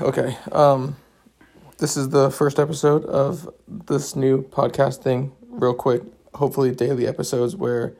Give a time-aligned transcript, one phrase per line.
[0.00, 0.34] Okay.
[0.52, 0.96] Um,
[1.76, 5.32] this is the first episode of this new podcast thing.
[5.46, 6.02] Real quick,
[6.34, 7.92] hopefully daily episodes where,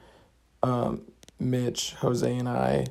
[0.62, 1.02] um,
[1.38, 2.86] Mitch, Jose, and I,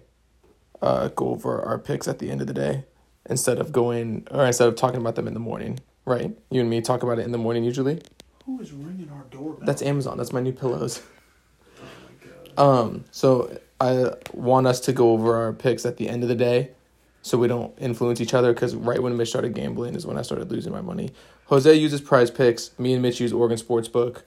[0.81, 2.85] uh, go over our picks at the end of the day
[3.27, 5.79] instead of going or instead of talking about them in the morning.
[6.05, 6.37] Right?
[6.51, 8.01] You and me talk about it in the morning usually.
[8.45, 9.65] Who is ringing our doorbell?
[9.65, 10.17] That's Amazon.
[10.17, 11.01] That's my new pillows.
[11.79, 12.79] oh my god.
[12.79, 16.35] Um, so I want us to go over our picks at the end of the
[16.35, 16.71] day,
[17.21, 18.53] so we don't influence each other.
[18.53, 21.11] Because right when Mitch started gambling is when I started losing my money.
[21.45, 22.77] Jose uses Prize Picks.
[22.79, 24.21] Me and Mitch use Oregon Sportsbook.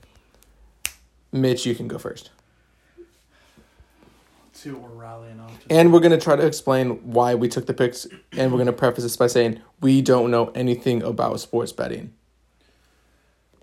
[1.30, 2.30] Mitch, you can go first,
[2.99, 5.51] Let's see what we're rallying on.
[5.71, 9.02] and we're gonna try to explain why we took the picks, and we're gonna preface
[9.05, 12.13] this by saying we don't know anything about sports betting.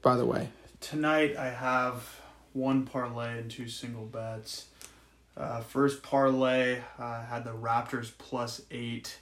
[0.01, 0.49] By the way,
[0.81, 2.19] Tonight I have
[2.53, 4.65] one parlay and two single bets.
[5.37, 9.19] Uh, first parlay uh, had the Raptors plus eight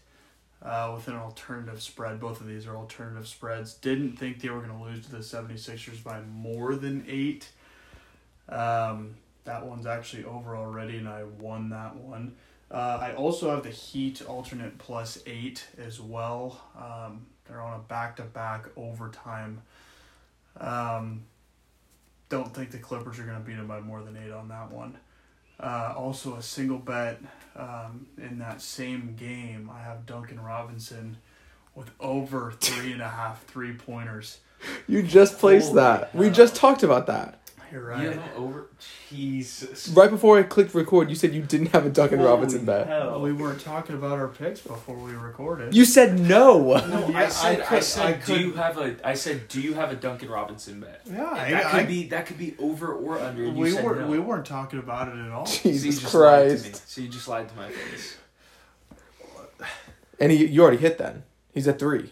[0.61, 2.20] uh, with an alternative spread.
[2.20, 3.73] Both of these are alternative spreads.
[3.73, 7.49] Didn't think they were going to lose to the 76ers by more than eight.
[8.49, 12.36] Um, that one's actually over already, and I won that one.
[12.69, 16.61] Uh, I also have the Heat alternate plus eight as well.
[16.77, 19.61] Um, they're on a back to back overtime.
[20.59, 21.23] Um,
[22.30, 24.71] don't think the Clippers are going to beat them by more than eight on that
[24.71, 24.97] one.
[25.59, 27.19] Uh, also, a single bet
[27.55, 31.17] um, in that same game, I have Duncan Robinson
[31.75, 34.39] with over three and a half three pointers.
[34.88, 36.16] you just placed Holy that.
[36.16, 37.39] We just talked about that.
[37.72, 38.16] You're You right.
[38.16, 38.68] know, over
[39.10, 39.90] Jesus.
[39.90, 42.88] Right before I clicked record, you said you didn't have a Duncan Holy Robinson bet.
[42.88, 43.20] hell.
[43.22, 45.76] We weren't talking about our picks before we recorded.
[45.76, 46.78] You said no.
[46.88, 47.60] No, Yeah, I said.
[47.62, 48.06] I I, could- said.
[48.06, 48.95] I do you have a?
[49.08, 49.48] I said.
[49.48, 51.02] Do you have a Duncan Robinson bet?
[51.06, 52.08] yeah, And I, that could I- be.
[52.08, 53.44] That could be over or under.
[53.45, 54.08] And we weren't no.
[54.08, 55.45] we weren't talking about it at all.
[55.45, 56.62] So you Jesus just lied to.
[56.64, 56.90] Christ.
[56.90, 58.18] So you just lied to my face.
[60.20, 61.23] And he, you already hit then.
[61.54, 62.12] He's at three.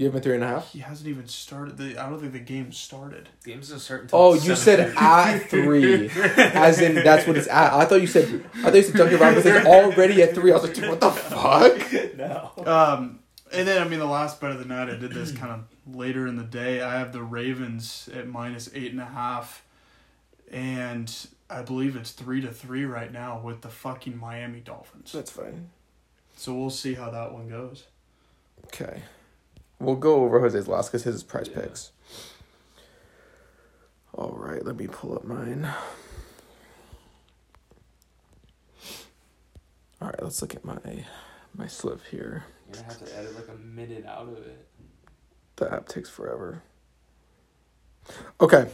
[0.00, 0.72] You have him at three and a half?
[0.72, 1.76] He hasn't even started.
[1.76, 3.28] The I don't think the game started.
[3.44, 4.18] Games doesn't start until.
[4.18, 6.08] Oh, you said at three.
[6.08, 7.74] As in, that's what it's at.
[7.74, 10.52] I thought you said, I thought you said Duncan Robinson's already at three.
[10.52, 12.16] I was like, what the fuck?
[12.16, 12.50] no.
[12.64, 13.18] Um,
[13.52, 15.94] and then I mean the last bet of the night, I did this kind of
[15.94, 16.80] later in the day.
[16.80, 19.62] I have the Ravens at minus eight and a half,
[20.50, 21.14] and
[21.50, 25.12] I believe it's three to three right now with the fucking Miami Dolphins.
[25.12, 25.68] That's fine.
[26.38, 27.84] So we'll see how that one goes.
[28.64, 29.02] Okay.
[29.80, 31.62] We'll go over Jose's last because his is price Yeah.
[31.62, 31.90] picks.
[34.12, 35.72] All right, let me pull up mine.
[40.00, 40.78] All right, let's look at my
[41.54, 42.44] my slip here.
[42.66, 44.68] You're gonna have to edit like a minute out of it.
[45.56, 46.62] The app takes forever.
[48.40, 48.70] Okay.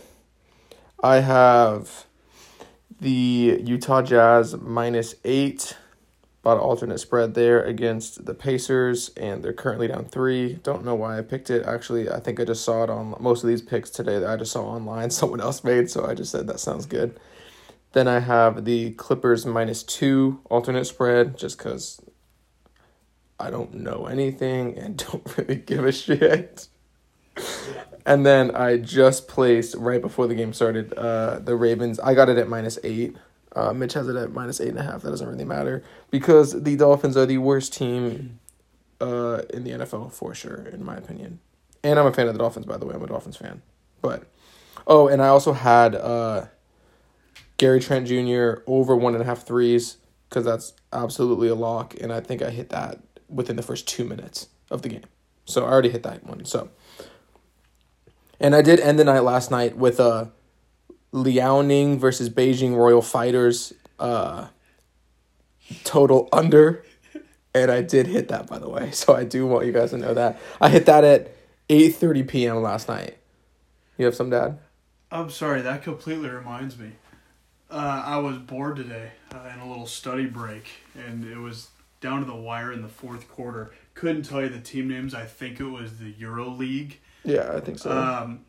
[1.02, 2.06] I have
[3.00, 5.76] the Utah Jazz minus eight.
[6.46, 10.60] Bought an alternate spread there against the Pacers, and they're currently down three.
[10.62, 11.66] Don't know why I picked it.
[11.66, 14.36] Actually, I think I just saw it on most of these picks today that I
[14.36, 17.18] just saw online someone else made, so I just said that sounds good.
[17.94, 22.00] Then I have the Clippers minus two alternate spread, just because
[23.40, 26.68] I don't know anything and don't really give a shit.
[28.06, 31.98] And then I just placed right before the game started uh, the Ravens.
[31.98, 33.16] I got it at minus eight.
[33.56, 35.00] Uh, Mitch has it at minus eight and a half.
[35.00, 38.38] That doesn't really matter because the Dolphins are the worst team
[39.00, 41.40] uh, in the NFL for sure, in my opinion.
[41.82, 42.94] And I'm a fan of the Dolphins, by the way.
[42.94, 43.62] I'm a Dolphins fan.
[44.02, 44.24] But
[44.86, 46.46] oh, and I also had uh,
[47.56, 48.62] Gary Trent Jr.
[48.66, 49.96] over one and a half threes
[50.28, 54.04] because that's absolutely a lock, and I think I hit that within the first two
[54.04, 55.04] minutes of the game.
[55.46, 56.44] So I already hit that one.
[56.44, 56.68] So.
[58.38, 60.30] And I did end the night last night with a
[61.16, 64.48] Liaoning versus Beijing Royal Fighters uh,
[65.84, 66.84] total under.
[67.54, 68.90] And I did hit that by the way.
[68.92, 70.38] So I do want you guys to know that.
[70.60, 71.34] I hit that at
[71.68, 72.62] 8:30 p.m.
[72.62, 73.16] last night.
[73.96, 74.58] You have some dad?
[75.10, 76.92] I'm sorry, that completely reminds me.
[77.70, 81.68] Uh, I was bored today uh, in a little study break, and it was
[82.00, 83.72] down to the wire in the fourth quarter.
[83.94, 85.14] Couldn't tell you the team names.
[85.14, 87.00] I think it was the Euro League.
[87.24, 87.90] Yeah, I think so.
[87.90, 88.44] Um,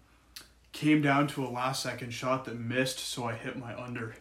[0.71, 4.15] came down to a last second shot that missed, so I hit my under.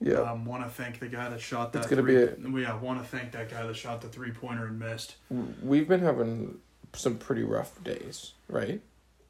[0.00, 0.14] yeah.
[0.20, 1.80] Um, want to thank the guy that shot that.
[1.80, 4.66] It's gonna three, be Yeah, want to thank that guy that shot the three pointer
[4.66, 5.16] and missed.
[5.62, 6.58] We've been having
[6.94, 8.80] some pretty rough days, right?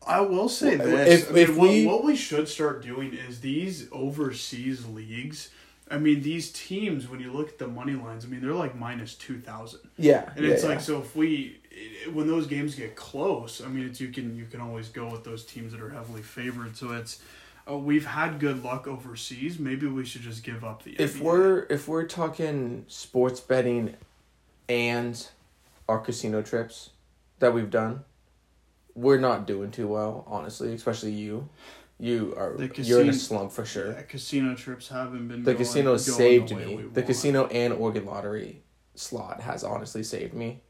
[0.06, 2.82] I will say Well, this: if- I mean, if what, we- what we should start
[2.82, 5.50] doing is these overseas leagues.
[5.90, 8.74] I mean, these teams, when you look at the money lines, I mean, they're like
[8.74, 10.30] minus two thousand, Yeah.
[10.36, 10.68] and yeah, it's yeah.
[10.70, 11.00] like so.
[11.00, 11.58] If we,
[12.12, 15.24] when those games get close, I mean, it's you can you can always go with
[15.24, 16.76] those teams that are heavily favored.
[16.76, 17.20] So it's
[17.70, 19.58] uh, we've had good luck overseas.
[19.58, 20.92] Maybe we should just give up the.
[20.98, 21.20] if NBA.
[21.22, 23.94] we're if we're talking sports betting
[24.68, 25.26] and
[25.88, 26.90] our casino trips
[27.40, 28.04] that we've done,
[28.94, 30.72] we're not doing too well, honestly.
[30.72, 31.48] Especially you.
[32.02, 33.92] You are The you're in a casino- slump for sure.
[33.92, 35.44] Yeah, casino trips haven't been.
[35.44, 36.76] The going- casino going saved the me.
[36.76, 37.06] The want.
[37.06, 38.62] casino and Oregon lottery
[38.96, 40.62] slot has honestly saved me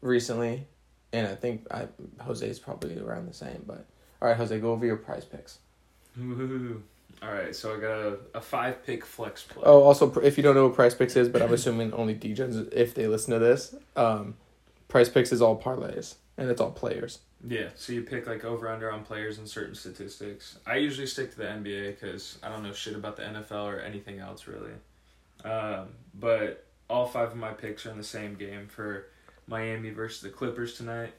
[0.00, 0.66] recently,
[1.12, 1.88] and I think I
[2.24, 3.62] Jose's probably around the same.
[3.66, 3.84] But
[4.22, 5.58] all right, Jose, go over your prize picks.
[6.16, 6.82] Woo-hoo-hoo.
[7.22, 9.64] All right, so I got a, a five pick flex play.
[9.66, 12.72] Oh, also, if you don't know what Prize Picks is, but I'm assuming only DJs,
[12.72, 14.36] if they listen to this, um,
[14.86, 17.18] Prize Picks is all parlays and it's all players.
[17.46, 20.58] Yeah, so you pick like over under on players and certain statistics.
[20.66, 23.80] I usually stick to the NBA because I don't know shit about the NFL or
[23.80, 24.72] anything else really.
[25.44, 29.06] Um, but all five of my picks are in the same game for
[29.46, 31.12] Miami versus the Clippers tonight.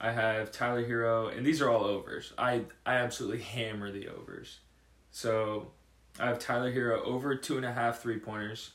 [0.00, 2.32] I have Tyler Herro, and these are all overs.
[2.36, 4.58] I I absolutely hammer the overs.
[5.12, 5.68] So
[6.18, 8.72] I have Tyler Herro over two and a half three pointers.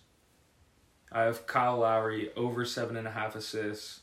[1.11, 4.01] I have Kyle Lowry over seven and a half assists.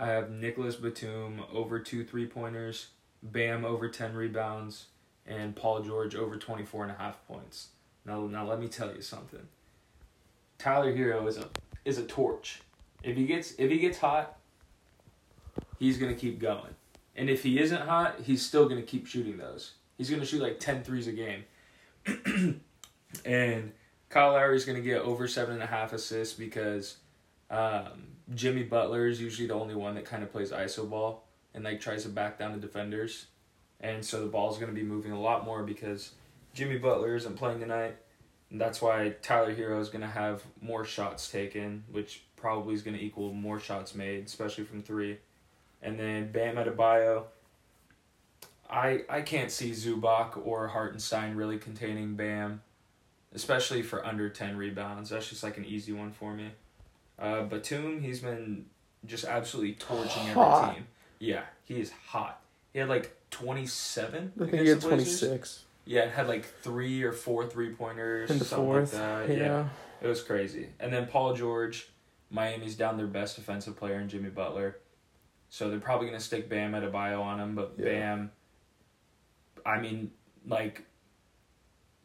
[0.00, 2.88] I have Nicolas Batum over two three pointers,
[3.20, 4.86] Bam over 10 rebounds,
[5.26, 7.68] and Paul George over 24 and a half points.
[8.06, 9.48] Now, now let me tell you something.
[10.56, 11.48] Tyler Herro is a
[11.84, 12.60] is a torch.
[13.02, 14.38] If he gets if he gets hot,
[15.80, 16.74] he's gonna keep going.
[17.16, 19.72] And if he isn't hot, he's still gonna keep shooting those.
[19.96, 21.44] He's gonna shoot like 10 threes a game.
[23.24, 23.72] and
[24.10, 26.98] Kyle Lowry's gonna get over seven and a half assists because
[27.50, 31.24] um, Jimmy Butler is usually the only one that kind of plays iso ball
[31.54, 33.26] and like tries to back down the defenders,
[33.80, 36.12] and so the ball's going to be moving a lot more because
[36.54, 37.96] Jimmy Butler isn't playing tonight,
[38.50, 42.82] and that's why Tyler Herro is going to have more shots taken, which probably is
[42.82, 45.18] going to equal more shots made, especially from three,
[45.82, 47.24] and then Bam Adebayo.
[48.70, 52.60] I I can't see Zubac or Hartenstein really containing Bam,
[53.32, 55.10] especially for under ten rebounds.
[55.10, 56.50] That's just like an easy one for me.
[57.18, 58.66] Uh, Batum, he's been
[59.06, 60.86] just absolutely torching every team.
[61.18, 62.40] Yeah, he is hot.
[62.72, 64.32] He had like 27.
[64.36, 68.30] I think he had 26 Yeah, it had like three or four three pointers.
[68.30, 68.92] in the something fourth.
[68.94, 69.28] Like that.
[69.30, 69.36] yeah.
[69.36, 69.68] yeah,
[70.00, 70.68] it was crazy.
[70.78, 71.88] And then Paul George,
[72.30, 74.76] Miami's down their best defensive player in Jimmy Butler.
[75.50, 77.84] So they're probably going to stick Bam Adebayo on him, but Yeah.
[77.84, 78.30] Bam,
[79.64, 80.12] I mean,
[80.46, 80.84] like,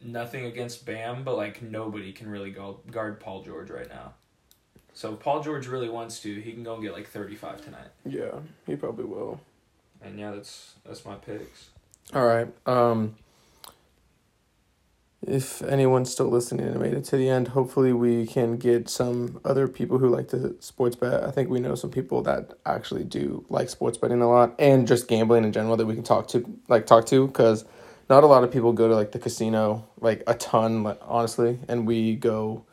[0.01, 4.13] nothing against Bam, but like nobody can really go guard Paul George right now.
[4.93, 7.87] So if Paul George really wants to, he can go and get like 35 tonight.
[8.05, 9.39] Yeah, he probably will.
[10.01, 11.69] And yeah, that's that's my picks.
[12.13, 12.47] All right.
[12.67, 13.15] Um,
[15.25, 19.39] if anyone's still listening and made it to the end, hopefully we can get some
[19.45, 21.23] other people who like to sports bet.
[21.23, 24.87] I think we know some people that actually do like sports betting a lot and
[24.87, 27.63] just gambling in general that we can talk to, like talk to, because
[28.09, 31.87] not a lot of people go to like the casino like a ton, honestly, and
[31.87, 32.65] we go.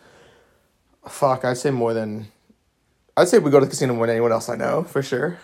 [1.08, 2.28] Fuck, I'd say more than.
[3.16, 5.38] I'd say we go to the casino more than anyone else I know for sure.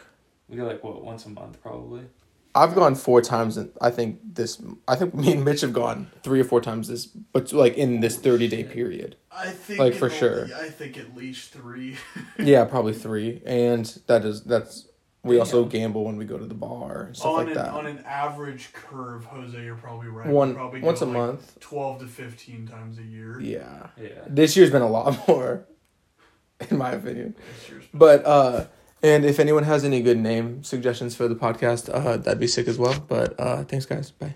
[0.49, 2.03] We go like what once a month probably.
[2.55, 4.63] I've gone four times, and I think this.
[4.89, 8.01] I think me and Mitch have gone three or four times this, but like in
[8.01, 9.17] this thirty day period.
[9.31, 10.49] I think Like, for le- sure.
[10.57, 11.97] I think at least three.
[12.39, 14.87] Yeah, probably three, and that is that's.
[15.27, 17.69] We also gamble when we go to the bar and stuff on like an that.
[17.73, 20.27] on an average curve, Jose, you're probably right.
[20.29, 21.61] One We probably once a like month.
[21.61, 23.41] twelve to fifteen times a year.
[23.41, 24.09] Yeah, Yeah.
[24.27, 25.67] this year's been a lot more,
[26.71, 27.35] in my opinion.
[27.61, 28.67] This year's- But uh,
[29.03, 32.67] and if anyone has any good name suggestions for the podcast, uh, that'd be sick
[32.69, 32.99] as well.
[33.07, 34.11] But uh, thanks, guys.
[34.11, 34.35] Bye.